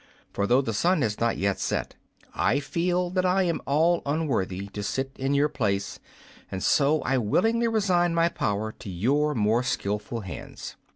[0.33, 1.93] For, though the sun has not yet set,
[2.33, 5.99] I feel that I am all unworthy to sit in your place,
[6.49, 10.75] and so I willingly resign my power to your more skillful hands.